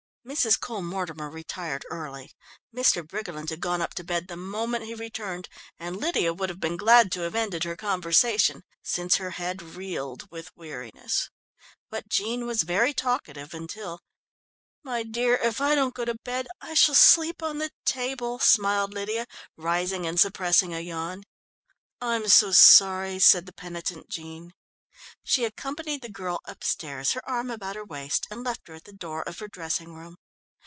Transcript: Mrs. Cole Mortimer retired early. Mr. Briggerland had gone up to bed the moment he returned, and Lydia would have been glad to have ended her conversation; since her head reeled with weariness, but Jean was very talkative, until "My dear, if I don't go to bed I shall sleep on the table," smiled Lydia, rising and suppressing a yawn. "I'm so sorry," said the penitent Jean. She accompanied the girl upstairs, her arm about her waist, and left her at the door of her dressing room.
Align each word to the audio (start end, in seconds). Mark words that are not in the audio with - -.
Mrs. 0.23 0.59
Cole 0.59 0.83
Mortimer 0.83 1.31
retired 1.31 1.83
early. 1.89 2.29
Mr. 2.73 3.01
Briggerland 3.05 3.49
had 3.49 3.59
gone 3.59 3.81
up 3.81 3.95
to 3.95 4.03
bed 4.03 4.27
the 4.27 4.37
moment 4.37 4.85
he 4.85 4.93
returned, 4.93 5.49
and 5.79 5.97
Lydia 5.97 6.31
would 6.31 6.47
have 6.47 6.59
been 6.59 6.77
glad 6.77 7.11
to 7.13 7.21
have 7.21 7.33
ended 7.33 7.63
her 7.63 7.75
conversation; 7.75 8.61
since 8.83 9.15
her 9.15 9.31
head 9.31 9.63
reeled 9.63 10.29
with 10.29 10.55
weariness, 10.55 11.31
but 11.89 12.07
Jean 12.07 12.45
was 12.45 12.61
very 12.61 12.93
talkative, 12.93 13.55
until 13.55 13.99
"My 14.83 15.01
dear, 15.01 15.37
if 15.37 15.59
I 15.59 15.73
don't 15.73 15.95
go 15.95 16.05
to 16.05 16.13
bed 16.23 16.47
I 16.61 16.75
shall 16.75 16.93
sleep 16.93 17.41
on 17.41 17.57
the 17.57 17.71
table," 17.83 18.37
smiled 18.37 18.93
Lydia, 18.93 19.25
rising 19.57 20.05
and 20.05 20.19
suppressing 20.19 20.71
a 20.71 20.81
yawn. 20.81 21.23
"I'm 21.99 22.27
so 22.27 22.51
sorry," 22.51 23.17
said 23.17 23.47
the 23.47 23.53
penitent 23.53 24.07
Jean. 24.09 24.53
She 25.23 25.45
accompanied 25.45 26.01
the 26.01 26.09
girl 26.09 26.39
upstairs, 26.45 27.11
her 27.11 27.27
arm 27.29 27.49
about 27.51 27.75
her 27.75 27.85
waist, 27.85 28.25
and 28.31 28.43
left 28.43 28.67
her 28.67 28.75
at 28.75 28.85
the 28.85 28.93
door 28.93 29.21
of 29.27 29.37
her 29.39 29.47
dressing 29.47 29.93
room. 29.93 30.15